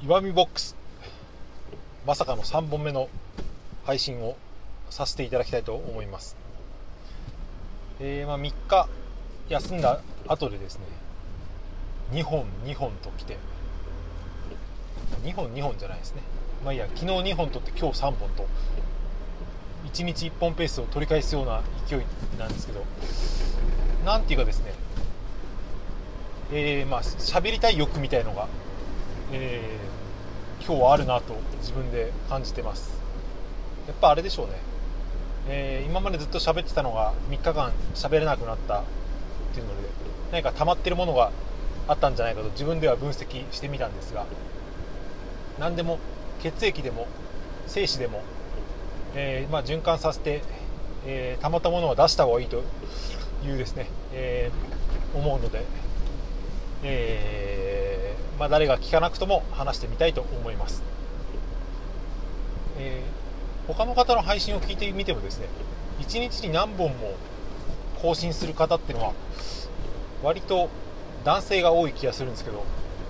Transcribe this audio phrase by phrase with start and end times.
[0.00, 0.76] 岩見ボックス
[2.06, 3.08] まさかの3本目の
[3.84, 4.36] 配信を
[4.90, 6.36] させていただきたいと思います、
[7.98, 8.88] えー、まあ、3日
[9.48, 10.84] 休んだ後でですね
[12.12, 13.38] 2本2本ときて
[15.24, 16.22] 2本2本じゃないですね。
[16.64, 18.46] まあいいや昨日2本とって今日3本と
[19.92, 22.02] 1日1本ペースを取り返すような勢い
[22.38, 22.84] なんですけど
[24.04, 24.74] なんていうかですね
[26.52, 28.46] えー、まあ喋りたい欲みたいのが、
[29.32, 32.98] えー、今日はあるなと自分で感じてます。
[33.86, 34.52] やっぱあれでしょうね、
[35.48, 38.84] えー、今までずっと喋ってたのが3日間喋れなくなったっ
[39.54, 39.88] ていうので
[40.30, 41.32] 何か溜まってるものが
[41.88, 44.26] あったんじゃないかと自分では分析してみたんですが
[45.58, 45.98] 何でも
[46.42, 47.06] 血液でも
[47.66, 48.22] 精子でも、
[49.14, 50.42] えー、まあ、循環させて、
[51.06, 52.62] えー、溜まったものは出した方がいいと
[53.44, 55.64] いうですね、えー、思うので、
[56.82, 57.47] え
[58.38, 60.82] まあ、誰が聞かなくとも話してみたいと思います、
[62.78, 63.02] え
[63.66, 65.46] 他の方の配信を聞いてみてもですね
[66.00, 67.14] 1日に何本も
[68.00, 69.12] 更新する方っていうのは
[70.22, 70.70] 割と
[71.24, 72.64] 男性が多い気がするんですけど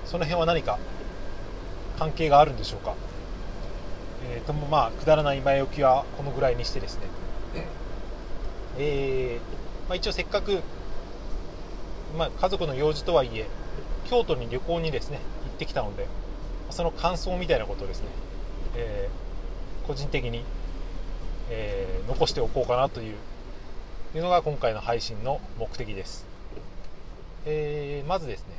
[0.04, 0.78] その辺は何か
[1.98, 2.94] 関係があるんでしょうか、
[4.32, 7.02] えー、ともまあくだらない前置きはこのぐらいにしてですね、
[8.78, 10.62] えーまあ、一応せっかく、
[12.16, 13.46] まあ、家族の用事とはいえ
[14.08, 16.06] 京都に旅行にですね行ってきたので
[16.70, 18.08] その感想みたいなことをですね、
[18.76, 20.44] えー、個人的に、
[21.50, 23.14] えー、残しておこうかなという
[24.14, 26.26] いうのが今回の配信の目的です、
[27.44, 28.54] えー、まずですね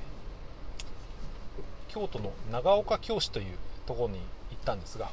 [1.88, 3.46] 京都の長岡京市という
[3.88, 4.20] ところに
[4.52, 5.10] 行ったんですが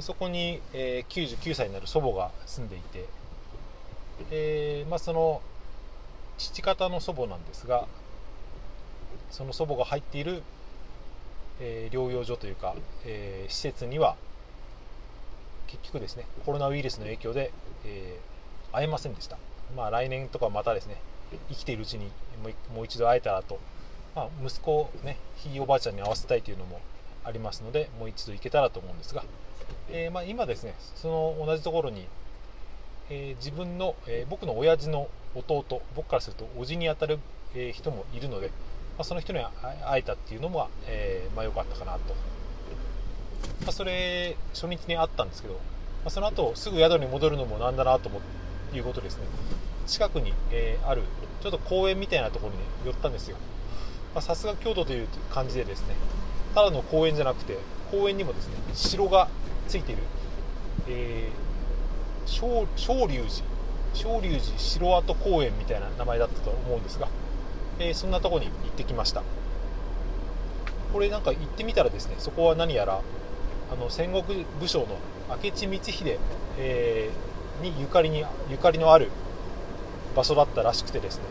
[0.00, 3.06] そこに、えー、99歳になる祖母が住んでいて、
[4.30, 5.40] えー、まあ、その
[6.38, 7.86] 父方の祖母なんですが
[9.30, 10.42] その祖母が入っている、
[11.60, 14.16] えー、療養所というか、え施設には
[15.66, 17.52] 結局ですねコロナウイルスの影響で、
[17.84, 18.18] え
[18.72, 19.36] 会えませんでした、
[19.76, 20.96] まあ、来年とかまたですね
[21.48, 22.10] 生きているうちに
[22.74, 23.58] もう一度会えたらと。
[24.14, 26.80] まあ、息子をねひいおばあちゃんに会わせたいというのも
[27.24, 29.24] ありますのでもう一度行けたらと思うんですが、
[29.90, 32.06] えー、まあ、今ですねその同じところに、
[33.08, 37.18] えー、自分の、え、僕の親父の弟僕からすると叔父にあたる、
[37.54, 38.50] え人もいるので、
[39.00, 42.14] あ、その人に会えたっていうのも、えまあ、良かったかなと、
[43.62, 45.60] まあ、それ初日に会ったんですけど、ま
[46.06, 48.20] あ、その後すぐ宿に戻るのもなんだなと思
[48.72, 49.24] いうことですね。
[49.86, 51.02] 近くに、えある
[51.42, 53.36] ちょっと公園みたいなところに、寄ったんですよ。
[54.20, 55.94] さすが京都という感じでですね
[56.52, 57.56] ただの公園じゃなくて
[57.92, 59.28] 公園にもですね城が
[59.68, 60.02] ついている、
[60.88, 62.66] えー、昇
[63.06, 63.28] 龍寺
[63.94, 67.08] 昇龍寺城跡公園みたいな名前だったと思うんですが、
[67.80, 69.22] えー、そんなとこに行ってきました。
[70.92, 73.00] これなんか行ってみたらですねそこは何やら
[73.72, 74.98] あの戦国武将の
[75.42, 76.18] 明智光秀、
[76.58, 79.08] えー、にゆかりにゆかりのある
[80.16, 81.22] 場所だったらしくてですね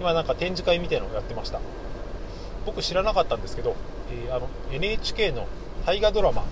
[0.00, 1.60] 今なんか展示会みたいのをやってました。
[2.64, 3.74] 僕知らなかったんですけど、
[4.12, 5.46] えー、あの NHK の
[5.84, 6.44] 大河ドラマ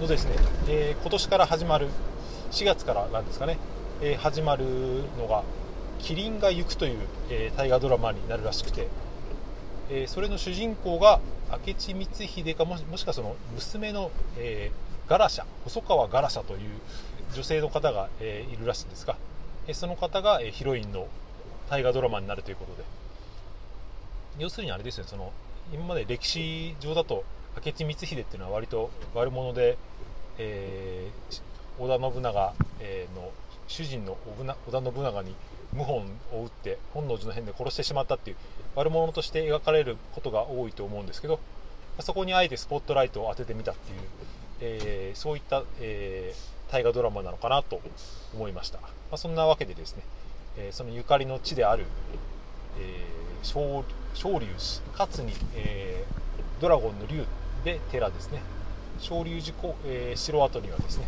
[0.00, 0.36] のですね、
[0.68, 1.88] えー、今年から始まる
[2.52, 3.58] 4月からなんですかね、
[4.00, 4.64] えー、始まる
[5.18, 5.42] のが
[5.98, 6.98] 「キリンが行く」という、
[7.30, 8.88] え大河ドラマになるらしくて、
[9.90, 11.20] えそれの主人公が
[11.66, 14.70] 明智光秀かももしくはその娘の、え
[15.06, 16.60] ガラシャ細川ガラシャという
[17.34, 19.16] 女性の方が、えいるらしいんですが、
[19.66, 21.06] えその方が、えヒロインの
[21.70, 23.04] 大河ドラマになるということで。
[24.38, 25.32] 要するにあれですねその
[25.72, 27.24] 今まで歴史上だと
[27.64, 29.78] 明智光秀っていうのは割と悪者で、
[30.38, 31.40] えー、
[31.78, 33.30] 織田信長、えー、の
[33.68, 35.34] 主人の織田信長に
[35.74, 35.96] 謀反
[36.32, 38.36] を打って本能寺の変で殺してしまったっていう
[38.76, 41.40] 悪者として描かれることが多いと思うんですけど
[42.00, 44.00] そこにあえてスポットライトを当ててみたっていう、
[44.60, 47.80] えー、そういった、えー、大河ドラマなのかなと
[48.34, 50.02] 思いました、まあ、そんなわけでですね、
[50.56, 51.84] えー、そのゆかりの地である、
[52.80, 53.84] えー、昇
[54.40, 56.04] 龍寺かつに、え、
[56.60, 57.24] ドラゴンの竜
[57.64, 58.40] で寺ですね。
[59.00, 61.06] 昇龍寺、えー、城跡にはですね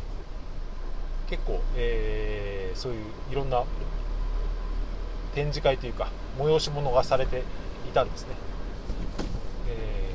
[1.29, 3.65] 結構、え、そういういろんな
[5.37, 7.43] 展示会というか催し物がされて
[7.87, 8.29] いたんですね、
[9.69, 10.15] え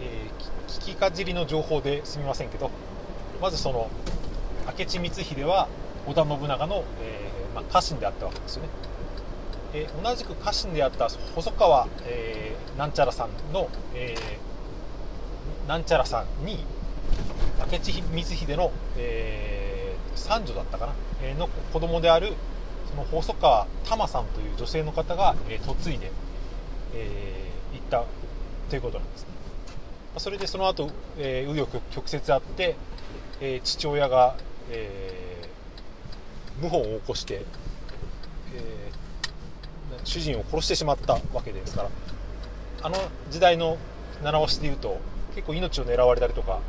[0.00, 2.72] ーえー、聞きかじりの情報ですみませんけど
[3.40, 3.88] まずその
[4.76, 5.68] 明智光秀は
[6.06, 8.68] 織田信長の、えーまあ、家臣であったわけですよね。
[9.74, 14.14] えー、同じく家臣であった細川、えー、なんちゃらさんの、え、
[15.68, 16.64] なんちゃらさんに
[17.70, 20.92] 明智光秀の、え、三女だったかな、
[21.22, 22.34] え、の子供である
[22.94, 26.12] その細川玉さんという女性の方が、え、嫁いで、
[26.94, 28.04] えー、行った
[28.70, 29.28] ということなんですね。
[30.18, 32.76] それでその後、えー、紆余曲折あって、
[33.40, 34.36] えー、父親が、
[34.70, 37.42] えー、謀反を起こして、
[38.54, 41.88] えー、主人を殺してしまったわけですから
[42.82, 42.96] あの
[43.28, 43.76] 時代の
[44.22, 45.00] 習わしでいうと
[45.34, 46.60] 結構命を狙われたりとか、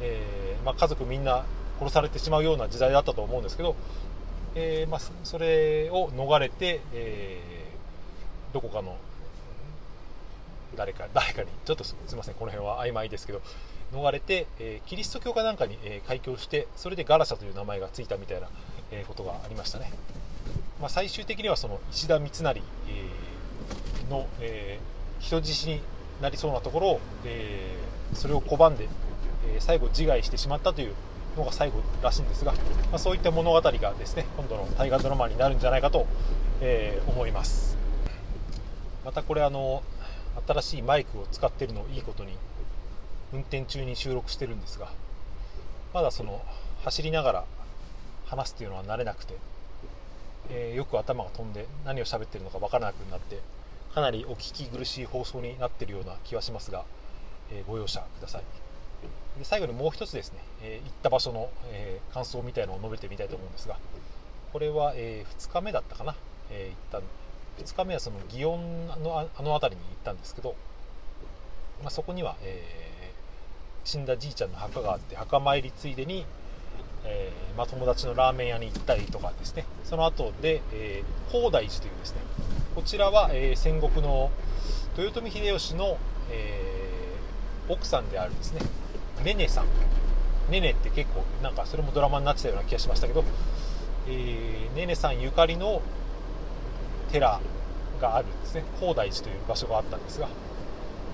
[0.00, 1.44] えーまあ、家族みんな
[1.78, 3.76] 殺されてしまうような時代だったと思うんですけど、
[4.54, 8.96] えーまあ、それを逃れて、えー、どこかの
[10.76, 13.40] 誰か誰かにちょっとすみませんこの辺は曖昧ですけど
[13.92, 18.48] 逃れて、えー、キリスト教かなんかに、えー、開教してそれでガラシャという名前がついたみたいな、
[18.90, 19.92] えー、ことがありましたね、
[20.80, 25.80] まあ、最終的にはその石田三成、えー、の、えー、人質に
[26.22, 28.88] なりそうなところを、えー、それを拒んで、
[29.54, 30.94] えー、最後自害してしまったという
[31.36, 32.58] のが最後らしいんですが、ま
[32.94, 36.06] あ、そういった物語がですね今度の大河ドラマになるんじゃないかと、
[36.60, 37.76] えー、思います。
[39.04, 39.82] またこれあの
[40.46, 42.36] 新しいマイクを使ってるのをいいことに
[43.32, 44.88] 運転中に収録してるんですが
[45.92, 46.42] まだその
[46.84, 47.44] 走りながら
[48.26, 49.34] 話すっていうのは慣れなくて、
[50.50, 53.40] えー、よく頭が飛んで何を喋ってるのか分からなくなって
[53.94, 56.84] かなりお聞き苦しい放送になってるような気はしますが、
[57.50, 58.42] えー、ご容赦ください。
[59.38, 63.76] で最後にもう一つですね、えー、行った場所の、え感想みたいなのを述べてみたいと思うんですが
[64.52, 66.14] これは、え2日目だったかな、
[66.50, 67.06] え行った
[67.62, 70.54] 2日目はその祇園のあの辺りに行ったんですけど、
[71.82, 73.12] まあ、そこには、え、
[73.84, 76.24] 死んだじいちゃんの墓があって墓参りついでに、
[77.04, 79.64] え、まあ、友達のラーメン屋に行ったりとかですね。
[79.84, 82.20] その後で、えー、高大寺というですね
[82.74, 84.30] こちらは、え戦国の
[84.96, 85.98] 豊臣秀吉の、
[86.30, 86.70] え
[87.68, 88.60] 奥さんであるですね
[89.22, 89.66] ねねさん。
[90.50, 93.24] ねねって結構なんかそれもドラマになってたような気がしましたけど、
[94.08, 95.80] えー、ねねさんゆかりの
[97.10, 97.40] 寺
[98.00, 98.64] があるんですね。
[98.80, 100.28] 高大寺という場所があったんですが、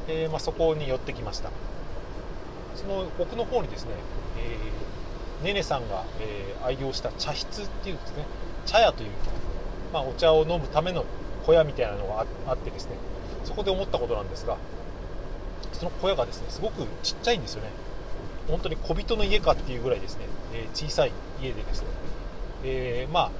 [0.08, 1.50] えー、まあ、そこに寄ってきました。
[2.76, 3.90] その奥の方にですね、
[4.38, 8.24] えー、ねねさんが、えー、愛用した茶室っていうですね。
[8.66, 9.10] 茶屋という、
[9.92, 11.04] まあ、お茶を飲むための
[11.44, 12.92] 小屋みたいなのがあってですね。
[13.44, 14.58] そこで思ったことなんですが
[15.72, 17.70] その小屋がですねすごくちっちゃいんですよね。
[18.48, 20.24] 本当に小人の家かっていうぐらいですね、
[20.54, 21.88] え小さい家でですね、
[22.64, 23.30] えー、まあ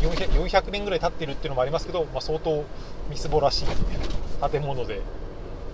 [0.00, 2.64] 400, 400年ぐらい経ってるっていうのもありますけど、まあ、相当
[3.08, 3.66] みすぼらしい
[4.50, 5.00] 建物で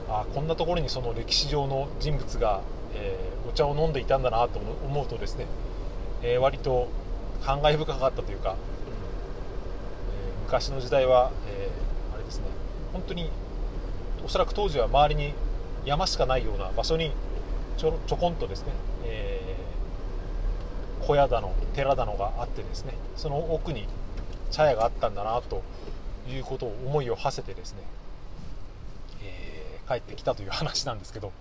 [0.08, 2.60] あこんなところにその歴史上の人物が、
[2.94, 5.46] えー、お茶を飲んでいたんだなと思うとですね、
[6.22, 6.88] えー、割と
[7.42, 8.56] 感慨深かったというか、
[10.10, 11.68] えー、昔の時代は、え
[12.14, 12.44] あれですね。
[12.92, 13.30] 本当に
[14.24, 15.34] おそらく当時は周りに
[15.84, 17.10] 山しかないような場所に
[17.76, 18.72] ちょちょこんとですね、
[19.04, 19.56] え
[21.06, 23.86] 小屋だの寺だのがあってですねその奥に
[24.50, 25.62] 茶屋があったんだなと
[26.28, 27.80] いうことを思いを馳せてですね、
[29.22, 31.32] えー、帰ってきたという話なんですけど、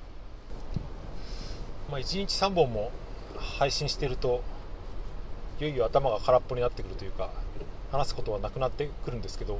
[1.91, 2.91] まあ、1日3本も
[3.37, 4.43] 配信してると
[5.59, 7.29] いよいよ頭が空っぽになってくるというか
[7.91, 9.59] 話すことはなくなってくるんですけど、ま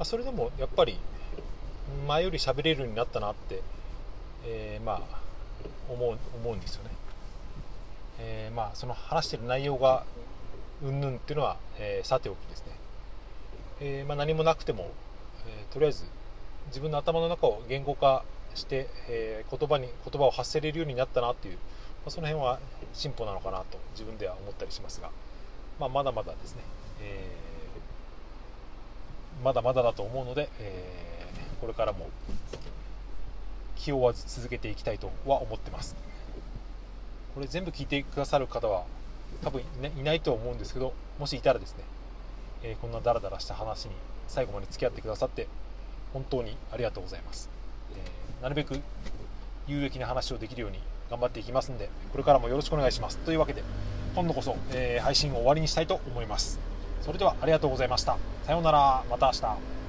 [0.00, 0.96] あ、それでもやっぱり
[2.08, 3.60] 前より喋れるようになったなって、
[4.46, 5.21] えー、まあ
[5.88, 6.90] 思う思うんですよね。
[8.18, 10.04] えー、まあその話してる内容が
[10.82, 12.72] うんぬんっていうのは、えー、さておきですね、
[13.80, 14.90] えー、まあ、何もなくても、
[15.46, 16.04] えとりあえず
[16.68, 18.24] 自分の頭の中を言語化
[18.54, 21.60] して、え言葉に言葉を発せれるようになったなっていう、ま
[22.08, 22.58] あ、その辺は
[22.92, 25.10] 進歩なのかなと自分では思ったりしますが、
[25.78, 26.62] まあ、まだまだですね、
[27.00, 27.30] え
[29.44, 31.02] まだまだだと思うので、え
[31.60, 32.08] これからも
[33.82, 35.96] 気負わず続けていきたいとは思ってます。
[37.34, 38.84] これ全部聞いてくださる方は
[39.42, 39.62] 多分
[39.98, 41.82] いないと思うんですけどもしいたらですね、
[42.62, 43.92] えー、こんなダラダラした話に
[44.28, 45.48] 最後まで付き合ってくださって
[46.12, 47.48] 本当にありがとうございます、
[47.96, 48.78] えー、なるべく
[49.66, 50.78] 有益な話をできるように
[51.10, 53.16] 頑張っていきますんでこれからもよろしくお願いします。
[53.18, 53.62] というわけで
[54.14, 56.60] 今度こそ、えー、配信を終わりにしたいと思います。
[57.00, 58.18] それではありがとうございました。
[58.44, 59.04] さようなら。
[59.10, 59.81] また明日。